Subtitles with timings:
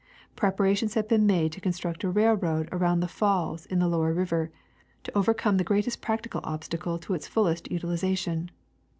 [0.35, 4.49] Preparations have been made to construct a railroad around the falls in the lower river
[5.03, 8.49] to over come the greatest practical obstacle to its fullest utilization.